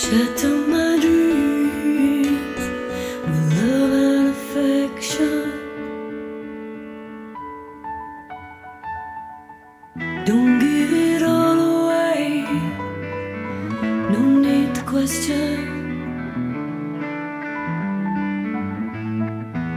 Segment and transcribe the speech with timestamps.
[0.00, 2.62] Shatter my dreams
[3.26, 5.44] with love and affection.
[10.24, 12.44] Don't give it all away.
[14.14, 15.58] No need to question.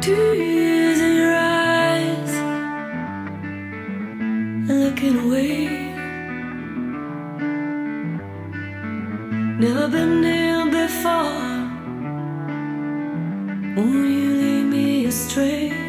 [0.00, 2.32] Tears in your eyes,
[4.68, 5.47] looking away.
[9.58, 11.58] Never been here before.
[13.74, 15.87] Won't you lead me astray?